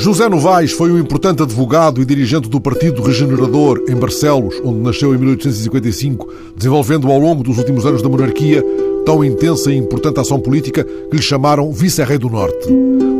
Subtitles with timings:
[0.00, 5.14] José Novaes foi um importante advogado e dirigente do Partido Regenerador em Barcelos, onde nasceu
[5.14, 6.26] em 1855,
[6.56, 8.64] desenvolvendo ao longo dos últimos anos da monarquia
[9.04, 12.66] tão intensa e importante ação política que lhe chamaram Vice-Rei do Norte.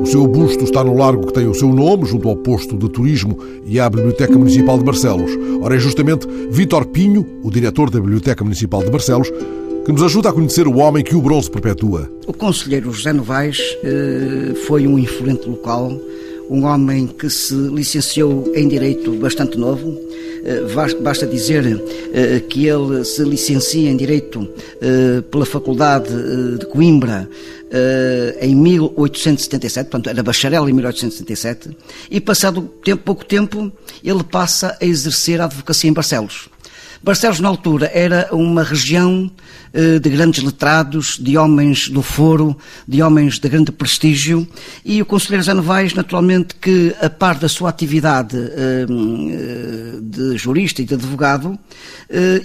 [0.03, 2.89] O seu busto está no largo que tem o seu nome, junto ao posto de
[2.89, 5.33] turismo e à Biblioteca Municipal de Barcelos.
[5.61, 9.31] Ora, é justamente Vítor Pinho, o diretor da Biblioteca Municipal de Barcelos,
[9.85, 12.11] que nos ajuda a conhecer o homem que o bronze perpetua.
[12.27, 15.93] O conselheiro José Novaes eh, foi um influente local
[16.51, 19.97] um homem que se licenciou em Direito bastante novo.
[20.45, 20.63] Eh,
[21.01, 21.81] basta dizer
[22.13, 24.49] eh, que ele se licencia em Direito
[24.81, 26.11] eh, pela Faculdade
[26.59, 27.29] de Coimbra
[28.41, 31.71] em 1877, portanto era bacharel em 1877,
[32.11, 33.71] e passado tempo, pouco tempo
[34.03, 36.50] ele passa a exercer a advocacia em Barcelos.
[37.03, 39.31] Barcelos, na altura, era uma região
[39.73, 42.55] eh, de grandes letrados, de homens do foro,
[42.87, 44.47] de homens de grande prestígio,
[44.85, 50.37] e o conselheiro Zé Novaes, naturalmente, que a par da sua atividade eh, eh, de
[50.37, 51.59] jurista e de advogado,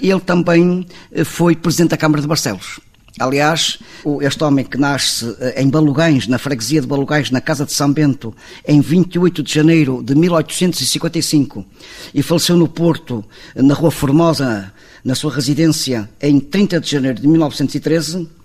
[0.01, 0.85] ele também
[1.25, 2.79] foi presidente da Câmara de Barcelos.
[3.17, 3.79] Aliás,
[4.21, 7.91] este homem que nasce eh, em Balugães, na freguesia de Balugães, na casa de São
[7.91, 8.35] Bento,
[8.67, 11.65] em 28 de janeiro de 1855,
[12.13, 13.23] e faleceu no Porto,
[13.55, 14.71] na Rua Formosa,
[15.03, 18.27] na sua residência, em 30 de janeiro de 1913,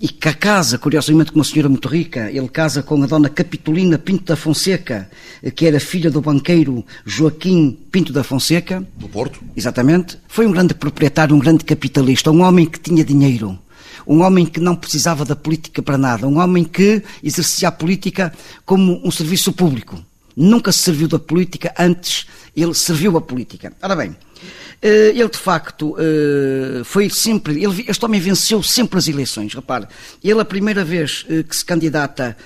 [0.00, 2.30] e que casa, curiosamente, com uma senhora muito rica.
[2.30, 5.10] Ele casa com a dona Capitolina Pinto da Fonseca,
[5.54, 8.86] que era filha do banqueiro Joaquim Pinto da Fonseca.
[8.96, 9.40] Do Porto?
[9.54, 10.18] Exatamente.
[10.26, 13.58] Foi um grande proprietário, um grande capitalista, um homem que tinha dinheiro.
[14.06, 16.26] Um homem que não precisava da política para nada.
[16.26, 18.32] Um homem que exercia a política
[18.64, 20.02] como um serviço público.
[20.34, 22.26] Nunca se serviu da política, antes
[22.56, 23.72] ele serviu a política.
[23.82, 27.62] Ora bem, eh, ele, de facto, eh, foi sempre.
[27.62, 29.52] Ele, este homem venceu sempre as eleições.
[29.52, 29.86] Repare,
[30.24, 32.36] ele, a primeira vez eh, que se candidata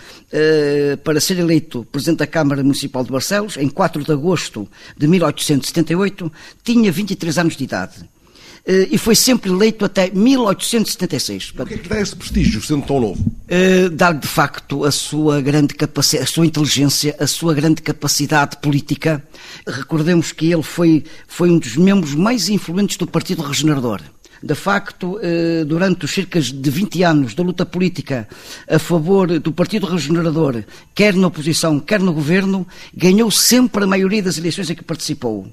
[1.04, 6.32] para ser eleito Presidente da Câmara Municipal de Barcelos, em 4 de agosto de 1878,
[6.64, 8.10] tinha 23 anos de idade.
[8.66, 11.52] Eh, e foi sempre eleito até 1876.
[11.58, 13.22] O que é que dá esse prestígio, sendo tão novo?
[13.46, 18.56] Eh, dá-lhe, de facto, a sua grande capacidade, a sua inteligência, a sua grande capacidade
[18.56, 19.22] política.
[19.66, 24.00] Recordemos que ele foi, foi um dos membros mais influentes do Partido Regenerador.
[24.42, 28.28] De facto, eh, durante os cerca de 20 anos da luta política
[28.68, 30.64] a favor do Partido Regenerador,
[30.94, 35.46] quer na oposição, quer no governo, ganhou sempre a maioria das eleições em que participou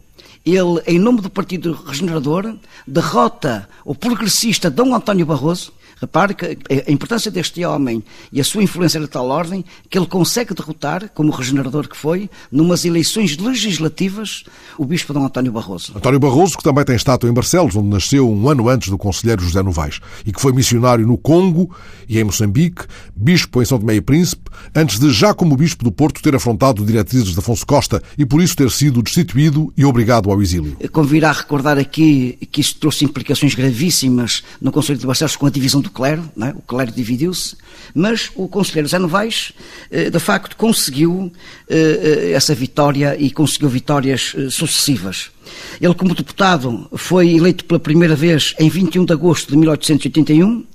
[0.46, 2.56] ele, em nome do Partido Regenerador,
[2.88, 5.72] derrota o progressista Dom António Barroso,
[6.02, 6.58] Repare que
[6.88, 8.04] a importância deste homem
[8.34, 12.28] e a sua influência de tal ordem que ele consegue derrotar, como regenerador que foi,
[12.52, 14.44] numas eleições legislativas,
[14.80, 15.94] o bispo Dom António Barroso.
[15.96, 19.44] António Barroso, que também tem estátua em Barcelos, onde nasceu um ano antes do conselheiro
[19.44, 21.70] José Novaes, e que foi missionário no Congo
[22.10, 22.86] e em Moçambique,
[23.16, 26.84] bispo em São Tomé e Príncipe, antes de, já como bispo do Porto, ter afrontado
[26.84, 30.76] diretrizes de Afonso Costa e por isso ter sido destituído e obrigado ao exílio.
[30.92, 35.80] Convirá recordar aqui que isto trouxe implicações gravíssimas no Conselho de Barcelos com a divisão
[35.80, 36.50] do clero, é?
[36.50, 37.56] o clero dividiu-se,
[37.94, 39.53] mas o conselheiro Zé Novaes,
[39.90, 41.31] eh, de facto, conseguiu
[41.69, 45.31] eh, eh, essa vitória e conseguiu vitórias sucessivas.
[45.79, 50.66] Ele, como deputado, foi eleito pela primeira vez em 21 de agosto de 1881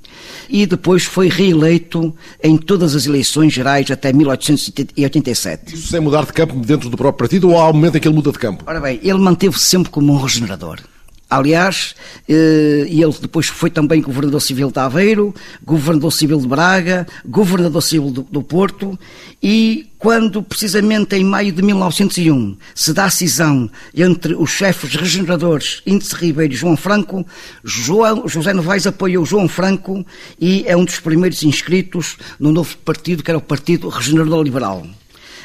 [0.49, 5.75] e depois foi reeleito em todas as eleições gerais até 1887.
[5.75, 8.09] Isso sem mudar de campo dentro do próprio partido ou há um momento em que
[8.09, 8.65] ele muda de campo?
[8.67, 10.81] Ora bem, ele manteve-se sempre como um regenerador.
[11.29, 11.97] Aliás,
[12.29, 18.11] eh, ele depois foi também governador civil de Aveiro, governador civil de Braga, governador civil
[18.11, 18.97] do, do Porto
[19.43, 25.83] e quando, precisamente em maio de 1901, se dá a cisão entre os chefes regeneradores
[25.85, 27.27] Índice Ribeiro e João Franco,
[27.65, 30.07] João, José Novaes apoiou João Franco
[30.41, 34.87] e é um dos primeiros inscritos no novo partido, que era o Partido Regenerador Liberal.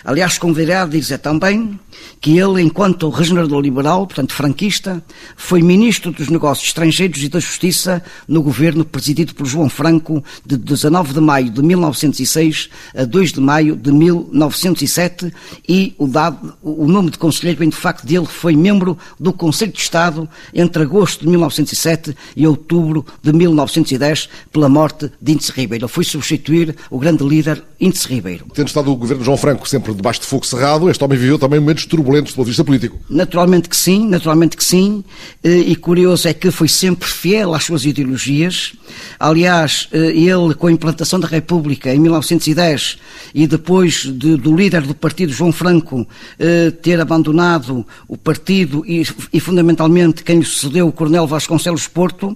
[0.04, 1.80] Aliás, convirá a dizer também
[2.20, 5.04] que ele, enquanto regenerador liberal, portanto franquista,
[5.36, 10.58] foi ministro dos Negócios Estrangeiros e da Justiça no governo presidido por João Franco de
[10.58, 15.34] 19 de maio de 1906 a 2 de maio de 1907
[15.68, 19.72] e o, dado, o nome de conselheiro vem de facto dele foi membro do Conselho
[19.72, 25.86] de Estado entre agosto de 1907 e outubro de 1910 pela morte de Índice Ribeiro.
[25.86, 28.46] Ele foi substituir o grande líder Índice Ribeiro.
[28.54, 31.60] Tendo estado o governo João Franco sempre debaixo de fogo cerrado, este homem viveu também
[31.60, 33.00] momentos turbulentos do ponto de vista político.
[33.10, 35.04] Naturalmente que sim, naturalmente que sim.
[35.44, 38.74] Eh, e curioso é que foi sempre fiel às suas ideologias.
[39.20, 42.98] Aliás, eh, ele, com a implantação da República em 1910
[43.34, 46.08] e depois de, do líder do partido, João Franco,
[46.40, 52.36] eh, ter abandonado o partido e, e fundamentalmente quem lhe sucedeu, o Coronel Vasconcelos Porto,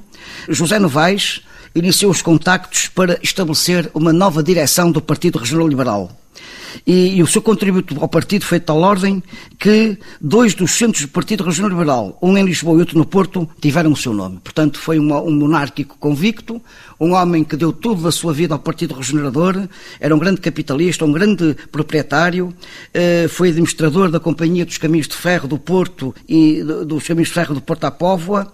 [0.49, 1.41] José Novaes
[1.75, 6.24] iniciou os contactos para estabelecer uma nova direção do Partido Regional Liberal.
[6.85, 9.21] E, e, o seu contributo ao partido foi de tal ordem
[9.59, 13.47] que dois dos centros do Partido Regional Liberal, um em Lisboa e outro no Porto,
[13.61, 14.39] tiveram o seu nome.
[14.43, 16.61] Portanto, foi uma, um monárquico convicto,
[16.99, 19.67] um homem que deu tudo da sua vida ao Partido Regenerador,
[19.99, 22.53] era um grande capitalista, um grande proprietário,
[22.93, 27.33] eh, foi administrador da Companhia dos Caminhos de Ferro do Porto e dos Caminhos de
[27.33, 28.51] Ferro do Porto à Póvoa,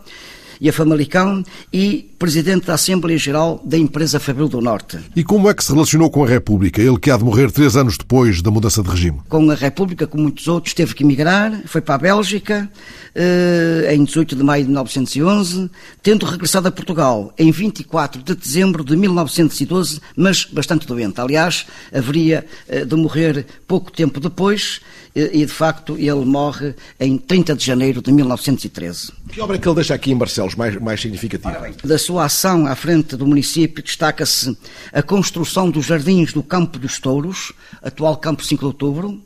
[0.62, 1.44] e a Famalicão
[1.74, 5.00] e presidente da Assembleia Geral da empresa Fabril do Norte.
[5.16, 7.76] E como é que se relacionou com a República, ele que há de morrer três
[7.76, 9.20] anos depois da mudança de regime?
[9.28, 12.70] Com a República, como muitos outros, teve que emigrar, foi para a Bélgica
[13.16, 15.72] eh, em 18 de maio de 1911,
[16.04, 21.20] tendo regressado a Portugal em 24 de dezembro de 1912, mas bastante doente.
[21.20, 24.80] Aliás, haveria eh, de morrer pouco tempo depois
[25.14, 29.12] e, de facto, ele morre em 30 de janeiro de 1913.
[29.30, 31.70] Que obra é que ele deixa aqui em Barcelos mais, mais significativa?
[31.84, 34.58] Da sua ação à frente do município destaca-se
[34.92, 37.52] a construção dos jardins do Campo dos Touros,
[37.82, 39.22] atual Campo 5 de Outubro,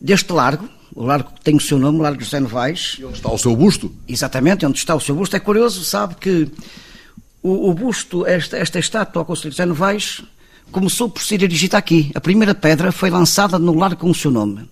[0.00, 2.96] deste largo, o largo que tem o seu nome, o Largo José Novaes.
[2.98, 3.92] E onde está o seu busto?
[4.06, 5.34] Exatamente, onde está o seu busto.
[5.34, 6.48] É curioso, sabe que
[7.42, 10.22] o, o busto, esta, esta estátua ao Conselho José Novaes,
[10.70, 12.10] começou por ser erigida aqui.
[12.14, 14.68] A primeira pedra foi lançada no largo com o seu nome.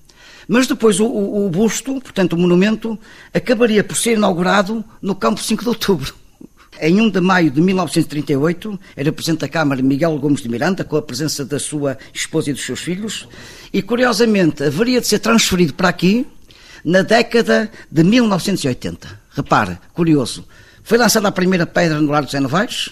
[0.48, 2.98] Mas depois o, o, o busto, portanto o monumento,
[3.32, 6.14] acabaria por ser inaugurado no campo 5 de outubro.
[6.80, 10.96] Em 1 de maio de 1938, era Presidente da Câmara Miguel Gomes de Miranda, com
[10.96, 13.28] a presença da sua esposa e dos seus filhos,
[13.72, 16.26] e curiosamente haveria de ser transferido para aqui
[16.84, 19.20] na década de 1980.
[19.30, 20.44] Repare, curioso.
[20.82, 22.90] Foi lançada a primeira pedra no Largo de Zé Novaes,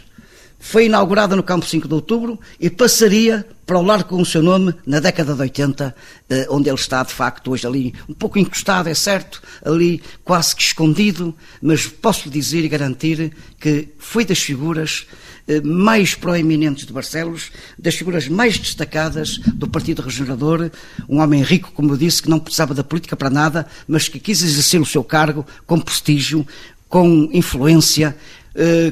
[0.61, 4.43] foi inaugurada no Campo 5 de Outubro e passaria para o largo com o seu
[4.43, 5.95] nome na década de 80,
[6.29, 10.55] eh, onde ele está de facto hoje ali, um pouco encostado, é certo, ali quase
[10.55, 15.07] que escondido, mas posso dizer e garantir que foi das figuras
[15.49, 20.71] eh, mais proeminentes de Barcelos, das figuras mais destacadas do Partido Regenerador,
[21.09, 24.21] um homem rico, como eu disse, que não precisava da política para nada, mas que
[24.21, 26.47] quis exercer o seu cargo com prestígio,
[26.89, 28.17] com influência,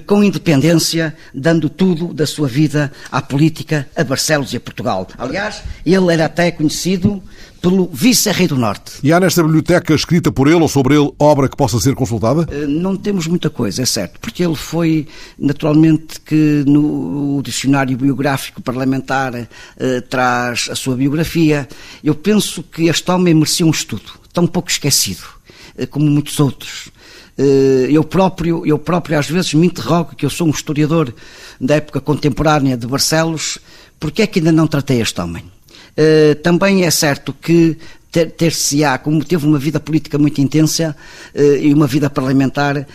[0.06, 5.08] com independência, dando tudo da sua vida à política, a Barcelos e a Portugal.
[5.18, 7.22] Aliás, ele era até conhecido
[7.60, 8.92] pelo vice-rei do Norte.
[9.02, 12.46] E há nesta biblioteca escrita por ele ou sobre ele obra que possa ser consultada?
[12.50, 15.06] Eh, não temos muita coisa, é certo, porque ele foi,
[15.38, 21.68] naturalmente, que no dicionário biográfico parlamentar eh, traz a sua biografia.
[22.02, 25.24] Eu penso que este homem merecia um estudo, tão pouco esquecido,
[25.76, 26.90] eh, como muitos outros.
[27.38, 31.14] Eh, eu próprio, eu próprio às vezes me interrogo, que eu sou um historiador
[31.60, 33.58] da época contemporânea de Barcelos,
[34.00, 35.44] porque é que ainda não tratei este homem?
[35.96, 37.76] Eh, também é certo que
[38.10, 40.96] ter-se-á, como teve uma vida política muito intensa
[41.34, 42.86] eh, e uma vida parlamentar,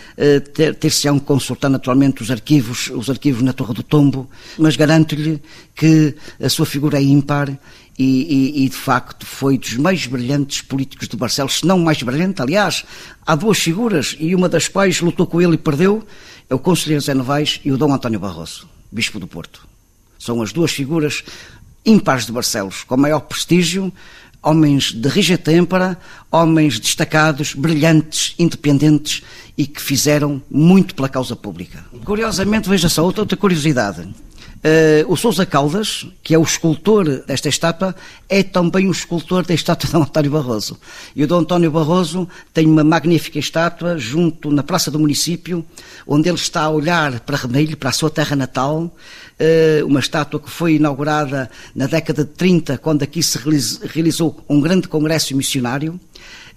[0.80, 4.27] ter-se-á um consultar naturalmente os arquivos, os arquivos na Torre do Tombo,
[4.57, 5.39] mas garanto-lhe
[5.75, 7.57] que a sua figura é ímpar
[7.98, 12.01] e, e, e, de facto foi dos mais brilhantes políticos de Barcelos, se não mais
[12.01, 12.42] brilhante.
[12.42, 12.83] Aliás,
[13.25, 16.04] há duas figuras e uma das quais lutou com ele e perdeu,
[16.50, 19.68] é o conselheiro Zé Novaes e o Dom António Barroso, bispo do Porto.
[20.18, 21.24] São as duas figuras
[21.86, 23.94] ímpares de Barcelos, com maior prestígio,
[24.44, 25.98] homens de rija têmpera,
[26.30, 29.24] homens destacados, brilhantes, independentes
[29.57, 31.84] e que fizeram muito pela causa pública.
[32.04, 34.07] Curiosamente, veja só, outra, curiosidade.
[34.63, 37.94] Uh, o Sousa Caldas, que é o escultor desta estátua,
[38.30, 40.80] é também o escultor da estátua de António Barroso.
[41.14, 45.66] E o Dom António Barroso tem uma magnífica estátua junto na Praça do Município,
[46.07, 50.40] onde ele está a olhar para Remelho, para a sua terra natal, uh, uma estátua
[50.40, 53.37] que foi inaugurada na década de 30, quando aqui se
[53.85, 55.99] realizou um grande congresso missionário.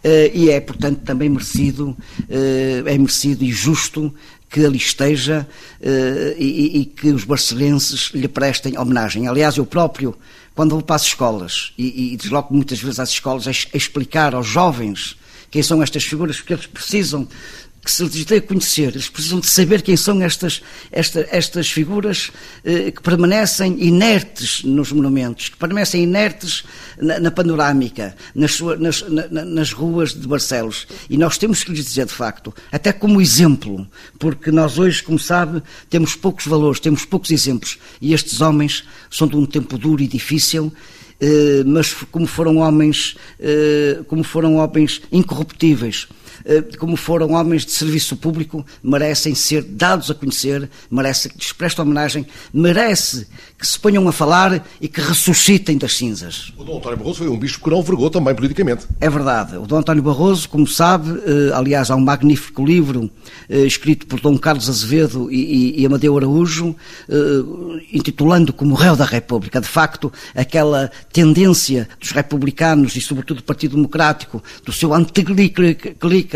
[0.04, 1.96] Uh, e é, portanto, também merecido,
[2.28, 4.14] é merecido e justo
[4.48, 5.46] que ali esteja
[5.80, 9.26] uh, e, e, que os barcelenses lhe prestem homenagem.
[9.26, 10.16] Aliás, eu próprio,
[10.54, 14.34] quando vou para as escolas e, e desloco muitas vezes às escolas a, a explicar
[14.34, 15.16] aos jovens
[15.50, 17.26] quem são estas figuras, porque eles precisam
[17.86, 21.70] que se lhes dê a conhecer, eles precisam de saber quem são estas, esta, estas
[21.70, 22.32] figuras
[22.64, 26.64] eh, que permanecem inertes nos monumentos, que permanecem inertes
[27.00, 30.88] na, na panorâmica, nas, sua, nas, na, nas ruas de Barcelos.
[31.08, 33.86] E nós temos que lhes dizer, de facto, até como exemplo,
[34.18, 39.28] porque nós hoje, como sabe, temos poucos valores, temos poucos exemplos, e estes homens são
[39.28, 40.72] de um tempo duro e difícil,
[41.20, 46.08] eh, mas como foram homens, eh, como foram homens incorruptíveis,
[46.78, 51.84] como foram homens de serviço público, merecem ser dados a conhecer, merece que lhes prestem
[51.84, 53.26] homenagem, merece
[53.58, 56.52] que se ponham a falar e que ressuscitem das cinzas.
[56.56, 58.86] O Dom António Barroso foi um bispo que não vergou também politicamente.
[59.00, 59.56] É verdade.
[59.56, 63.10] O Dom António Barroso, como sabe, eh, aliás, há um magnífico livro
[63.48, 66.76] eh, escrito por Dom Carlos Azevedo e, e Amadeu Araújo,
[67.92, 69.60] intitulando como réu da República.
[69.60, 74.92] De facto, aquela tendência dos republicanos e, sobretudo, do Partido Democrático, do seu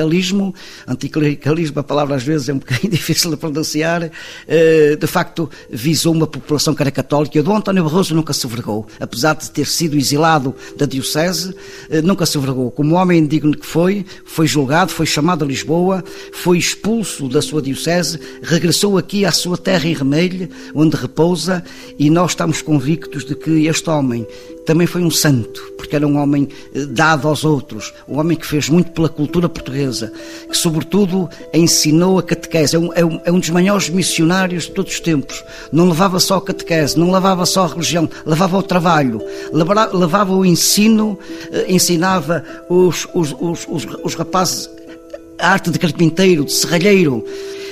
[0.01, 0.55] anticlericalismo,
[0.87, 4.11] anticlericalismo, a palavra às vezes é um bocadinho difícil de pronunciar,
[4.49, 7.43] eh, de facto visou uma população que era católica.
[7.43, 11.55] Dom António Barroso nunca se vergou, apesar de ter sido exilado da Diocese,
[11.91, 12.71] eh, nunca se vergou.
[12.71, 17.63] Como homem digno que foi, foi julgado, foi chamado a Lisboa, foi expulso da sua
[17.63, 21.63] Diocese, regressou aqui à sua terra em Remelho, onde repousa,
[21.99, 24.27] e nós estamos convictos de que este homem
[24.67, 28.47] também foi um santo, porque era um homem eh, dado aos outros, um homem que
[28.47, 30.13] fez muito pela cultura portuguesa,
[30.49, 34.73] que sobretudo ensinou a catequese, é um, é um, é um dos maiores missionários de
[34.73, 35.43] todos os tempos.
[35.73, 39.21] Não levava só a catequese, não levava só a religião, levava o trabalho,
[39.53, 41.19] levava, levava o ensino,
[41.53, 44.69] eh, ensinava os, os, os, os, os rapazes
[45.41, 47.25] a arte de carpinteiro, de serralheiro.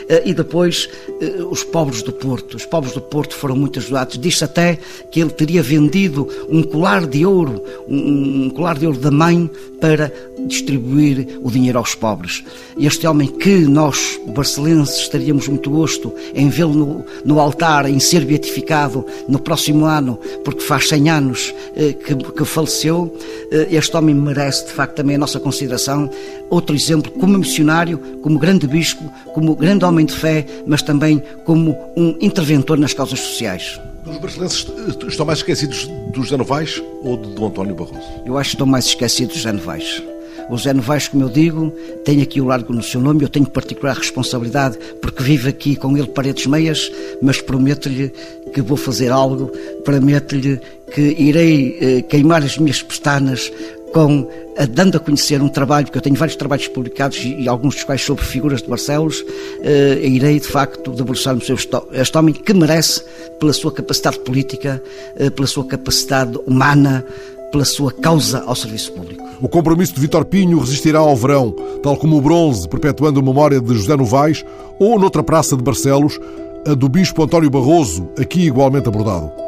[0.08, 0.88] Eh, e depois
[1.20, 2.56] eh, os pobres do Porto.
[2.56, 4.18] Os pobres do Porto foram muito ajudados.
[4.18, 4.78] Diz-se até
[5.10, 9.50] que ele teria vendido um colar de ouro, um colar de ouro da mãe,
[9.80, 10.12] para
[10.46, 12.42] distribuir o dinheiro aos pobres.
[12.78, 18.24] Este homem que nós, barcelenses, estaríamos muito gosto em vê-lo no, no, altar, em ser
[18.24, 23.14] beatificado no próximo ano, porque faz 100 anos eh, que, que faleceu,
[23.70, 26.10] este homem merece, de facto, também a nossa consideração.
[26.50, 31.20] Outro exemplo, como missionário, como grande bispo, como grande homem homem de fé, mas também
[31.44, 33.80] como um interventor nas causas sociais.
[34.06, 34.66] Os brasileiros
[35.08, 38.06] estão mais esquecidos do José Novaes ou do António Barroso?
[38.24, 40.02] Eu acho que estão mais esquecidos do José Novaes.
[40.48, 41.70] O José Novaes, como eu digo,
[42.04, 45.94] tem aqui o largo no seu nome, eu tenho particular responsabilidade porque vivo aqui com
[45.96, 46.90] ele paredes meias,
[47.20, 48.10] mas prometo-lhe
[48.54, 49.48] que vou fazer algo,
[49.84, 50.58] prometo-lhe
[50.94, 53.52] que irei eh, queimar as minhas pestanas
[53.92, 54.26] com
[54.70, 58.02] dando a conhecer um trabalho, porque eu tenho vários trabalhos publicados e, alguns dos quais
[58.02, 63.02] sobre figuras de Barcelos, uh, irei de facto debruçar-me sobre este homem que merece,
[63.38, 64.82] pela sua capacidade política,
[65.20, 67.04] uh, pela sua capacidade humana,
[67.52, 69.24] pela sua causa ao serviço público.
[69.40, 73.60] O compromisso de Vitor Pinho resistirá ao verão, tal como o bronze, perpetuando a memória
[73.60, 74.44] de José Novaes,
[74.78, 76.18] ou noutra praça de Barcelos,
[76.66, 79.47] a do Bispo António Barroso, aqui igualmente abordado.